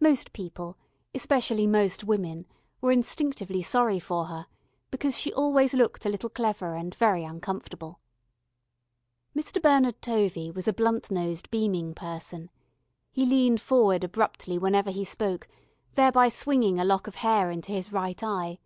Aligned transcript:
Most 0.00 0.32
people, 0.32 0.76
especially 1.14 1.64
most 1.64 2.02
women, 2.02 2.44
were 2.80 2.90
instinctively 2.90 3.62
sorry 3.62 4.00
for 4.00 4.24
her, 4.24 4.48
because 4.90 5.16
she 5.16 5.32
always 5.32 5.74
looked 5.74 6.04
a 6.04 6.08
little 6.08 6.28
clever 6.28 6.74
and 6.74 6.92
very 6.92 7.22
uncomfortable. 7.22 8.00
Mr. 9.32 9.62
Bernard 9.62 10.02
Tovey 10.02 10.50
was 10.50 10.66
a 10.66 10.72
blunt 10.72 11.08
nosed 11.12 11.48
beaming 11.52 11.94
person. 11.94 12.50
He 13.12 13.24
leaned 13.24 13.60
forward 13.60 14.02
abruptly 14.02 14.58
whenever 14.58 14.90
he 14.90 15.04
spoke, 15.04 15.46
thereby 15.94 16.30
swinging 16.30 16.80
a 16.80 16.84
lock 16.84 17.06
of 17.06 17.14
hair 17.14 17.52
into 17.52 17.70
his 17.70 17.92
right 17.92 18.20
eye. 18.24 18.58